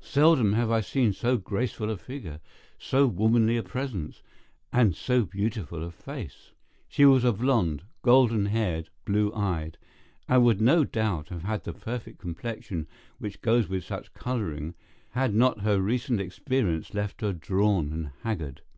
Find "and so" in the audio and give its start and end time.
4.72-5.24